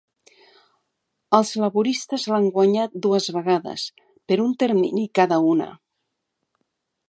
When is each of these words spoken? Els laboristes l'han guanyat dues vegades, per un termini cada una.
Els 1.39 1.51
laboristes 1.63 2.25
l'han 2.31 2.49
guanyat 2.57 2.97
dues 3.05 3.29
vegades, 3.37 3.87
per 4.31 4.41
un 4.47 4.59
termini 4.65 5.07
cada 5.21 5.43
una. 5.55 5.71